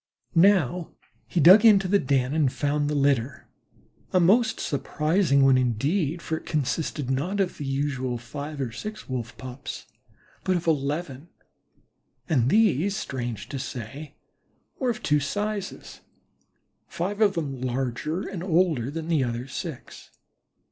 Now 0.33 0.93
he 1.27 1.39
dug 1.39 1.63
into 1.63 1.87
the 1.87 1.99
den 1.99 2.33
and 2.33 2.51
found 2.51 2.89
the 2.89 2.95
litter, 2.95 3.47
a 4.11 4.19
most 4.19 4.59
surprising 4.59 5.45
one 5.45 5.59
indeed, 5.59 6.23
for 6.23 6.37
it 6.37 6.45
consisted 6.47 7.11
not 7.11 7.39
of 7.39 7.59
the 7.59 7.65
usual 7.67 8.17
five 8.17 8.59
or 8.59 8.71
six 8.71 9.07
Wolf 9.07 9.37
pups, 9.37 9.85
but 10.43 10.55
of 10.57 10.65
eleven, 10.65 11.27
and 12.27 12.49
these, 12.49 12.97
strange 12.97 13.47
to 13.49 13.59
say, 13.59 14.15
were 14.79 14.89
of 14.89 15.03
two 15.03 15.19
sizes, 15.19 16.01
five 16.87 17.21
of 17.21 17.35
them 17.35 17.61
larger 17.61 18.27
and 18.27 18.41
older 18.41 18.89
than 18.89 19.07
the 19.07 19.23
other 19.23 19.47
six. 19.47 20.09